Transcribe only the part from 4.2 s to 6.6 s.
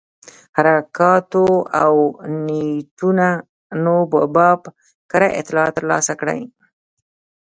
باب کره اطلاعات ترلاسه کړي.